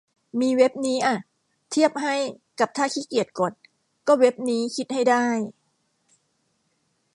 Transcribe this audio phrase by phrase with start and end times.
[0.39, 1.17] มีเว็บนี้อะ
[1.71, 2.15] เทียบให้
[2.59, 3.53] กับถ้าขี้เกียจกด
[4.07, 5.25] ก็เว็บนี้คิด ให้ได้